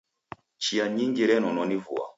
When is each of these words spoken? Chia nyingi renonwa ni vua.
Chia 0.57 0.89
nyingi 0.89 1.25
renonwa 1.27 1.65
ni 1.65 1.75
vua. 1.77 2.09